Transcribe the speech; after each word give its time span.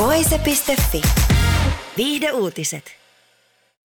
Voise.fi. 0.00 1.02
Viihde 1.96 2.32
uutiset. 2.32 2.84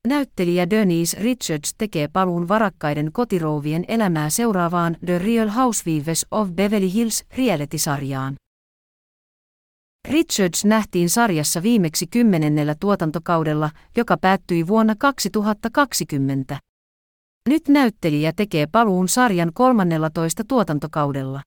Näyttelijä 0.07 0.69
Denise 0.69 1.17
Richards 1.19 1.73
tekee 1.77 2.07
paluun 2.07 2.47
varakkaiden 2.47 3.11
kotirouvien 3.11 3.85
elämää 3.87 4.29
seuraavaan 4.29 4.97
The 5.05 5.19
Real 5.19 5.49
Housewives 5.49 6.25
of 6.31 6.49
Beverly 6.49 6.93
Hills 6.93 7.25
reality-sarjaan. 7.37 8.35
Richards 10.09 10.65
nähtiin 10.65 11.09
sarjassa 11.09 11.63
viimeksi 11.63 12.07
kymmenennellä 12.07 12.75
tuotantokaudella, 12.79 13.69
joka 13.97 14.17
päättyi 14.17 14.67
vuonna 14.67 14.95
2020. 14.99 16.59
Nyt 17.49 17.67
näyttelijä 17.67 18.33
tekee 18.35 18.67
paluun 18.67 19.07
sarjan 19.07 19.51
13 19.53 20.43
tuotantokaudella. 20.47 21.41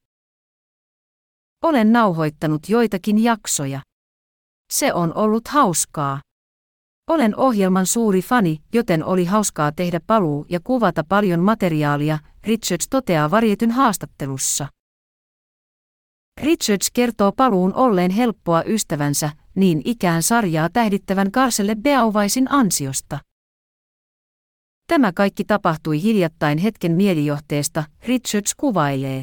Olen 1.65 1.93
nauhoittanut 1.93 2.69
joitakin 2.69 3.25
jaksoja. 3.25 3.81
Se 4.73 4.93
on 4.93 5.15
ollut 5.15 5.49
hauskaa. 5.49 6.21
Olen 7.11 7.37
ohjelman 7.37 7.87
suuri 7.87 8.23
fani, 8.23 8.59
joten 8.75 9.05
oli 9.05 9.25
hauskaa 9.25 9.73
tehdä 9.73 10.01
paluu 10.07 10.47
ja 10.49 10.61
kuvata 10.65 11.05
paljon 11.09 11.41
materiaalia, 11.41 12.19
Richards 12.45 12.89
toteaa 12.91 13.31
varjetyn 13.31 13.71
haastattelussa. 13.71 14.67
Richards 16.43 16.91
kertoo 16.91 17.33
paluun 17.33 17.75
olleen 17.75 18.11
helppoa 18.11 18.63
ystävänsä, 18.67 19.31
niin 19.55 19.83
ikään 19.85 20.23
sarjaa 20.23 20.69
tähdittävän 20.73 21.31
Karselle 21.31 21.75
Beauvaisin 21.75 22.51
ansiosta. 22.51 23.19
Tämä 24.87 25.13
kaikki 25.13 25.45
tapahtui 25.45 26.03
hiljattain 26.03 26.59
hetken 26.59 26.93
mielijohteesta, 26.93 27.85
Richards 28.07 28.55
kuvailee. 28.55 29.23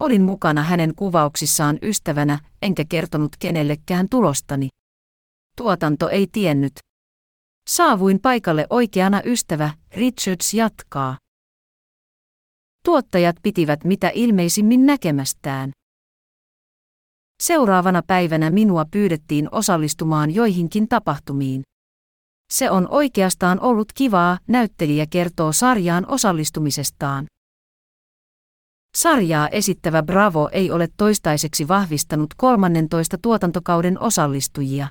Olin 0.00 0.22
mukana 0.22 0.62
hänen 0.62 0.94
kuvauksissaan 0.94 1.78
ystävänä, 1.82 2.38
enkä 2.62 2.84
kertonut 2.88 3.36
kenellekään 3.38 4.08
tulostani. 4.08 4.68
Tuotanto 5.56 6.08
ei 6.08 6.26
tiennyt. 6.32 6.72
Saavuin 7.68 8.20
paikalle 8.20 8.66
oikeana 8.70 9.22
ystävä, 9.24 9.70
Richards 9.94 10.54
jatkaa. 10.54 11.18
Tuottajat 12.84 13.36
pitivät 13.42 13.84
mitä 13.84 14.10
ilmeisimmin 14.14 14.86
näkemästään. 14.86 15.70
Seuraavana 17.42 18.02
päivänä 18.06 18.50
minua 18.50 18.84
pyydettiin 18.90 19.48
osallistumaan 19.52 20.34
joihinkin 20.34 20.88
tapahtumiin. 20.88 21.62
Se 22.52 22.70
on 22.70 22.88
oikeastaan 22.90 23.60
ollut 23.60 23.92
kivaa, 23.92 24.38
näyttelijä 24.48 25.06
kertoo 25.10 25.52
sarjaan 25.52 26.06
osallistumisestaan. 26.08 27.26
Sarjaa 28.96 29.48
esittävä 29.48 30.02
Bravo 30.02 30.48
ei 30.52 30.70
ole 30.70 30.88
toistaiseksi 30.96 31.68
vahvistanut 31.68 32.34
13 32.36 33.18
tuotantokauden 33.22 34.00
osallistujia. 34.00 34.88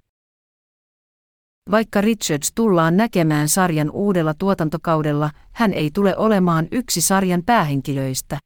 Vaikka 1.72 2.02
Richards 2.02 2.52
tullaan 2.56 2.98
näkemään 2.98 3.50
sarjan 3.50 3.92
uudella 3.92 4.34
tuotantokaudella, 4.34 5.30
hän 5.52 5.74
ei 5.74 5.92
tule 5.94 6.18
olemaan 6.18 6.68
yksi 6.72 7.02
sarjan 7.02 7.44
päähenkilöistä. 7.46 8.40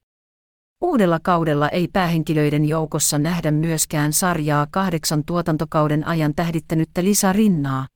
Uudella 0.84 1.20
kaudella 1.24 1.70
ei 1.70 1.88
päähenkilöiden 1.94 2.66
joukossa 2.66 3.20
nähdä 3.20 3.52
myöskään 3.52 4.14
sarjaa 4.14 4.68
kahdeksan 4.72 5.24
tuotantokauden 5.26 6.08
ajan 6.08 6.36
tähdittänyttä 6.36 7.04
Lisa 7.04 7.34
Rinnaa. 7.34 7.88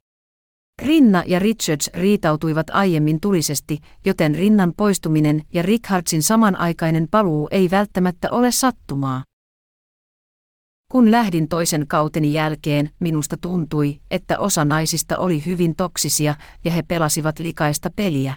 Rinna 0.84 1.24
ja 1.28 1.40
Richards 1.40 1.90
riitautuivat 1.94 2.70
aiemmin 2.70 3.20
tulisesti, 3.22 3.80
joten 4.06 4.36
Rinnan 4.36 4.74
poistuminen 4.78 5.42
ja 5.54 5.62
Richardsin 5.62 6.24
samanaikainen 6.24 7.08
paluu 7.12 7.48
ei 7.52 7.72
välttämättä 7.72 8.32
ole 8.32 8.52
sattumaa. 8.52 9.24
Kun 10.92 11.12
lähdin 11.12 11.48
toisen 11.48 11.88
kauteni 11.88 12.34
jälkeen, 12.34 12.90
minusta 13.00 13.38
tuntui, 13.38 14.00
että 14.12 14.40
osa 14.40 14.66
naisista 14.66 15.18
oli 15.18 15.46
hyvin 15.46 15.76
toksisia 15.76 16.36
ja 16.66 16.72
he 16.72 16.82
pelasivat 16.82 17.40
likaista 17.40 17.90
peliä. 17.96 18.36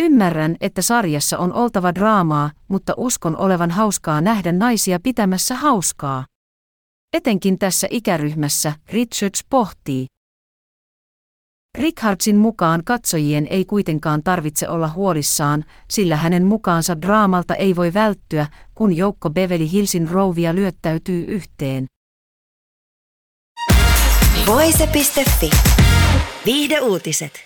Ymmärrän, 0.00 0.56
että 0.60 0.82
sarjassa 0.82 1.38
on 1.38 1.52
oltava 1.52 1.94
draamaa, 1.94 2.50
mutta 2.68 2.94
uskon 2.96 3.36
olevan 3.36 3.70
hauskaa 3.70 4.20
nähdä 4.20 4.52
naisia 4.52 5.00
pitämässä 5.00 5.54
hauskaa. 5.54 6.24
Etenkin 7.12 7.58
tässä 7.58 7.86
ikäryhmässä, 7.90 8.72
Richards 8.88 9.44
pohtii. 9.50 10.06
Richardsin 11.76 12.36
mukaan 12.36 12.82
katsojien 12.84 13.46
ei 13.50 13.64
kuitenkaan 13.64 14.22
tarvitse 14.22 14.68
olla 14.68 14.88
huolissaan, 14.88 15.64
sillä 15.90 16.16
hänen 16.16 16.44
mukaansa 16.44 17.00
draamalta 17.00 17.54
ei 17.54 17.76
voi 17.76 17.94
välttyä, 17.94 18.46
kun 18.74 18.96
joukko 18.96 19.30
Beverly 19.30 19.70
Hillsin 19.72 20.10
rouvia 20.10 20.54
lyöttäytyy 20.54 21.24
yhteen. 21.24 21.86
Voise.fi. 24.46 25.50
Viihde 26.46 26.80
uutiset. 26.80 27.45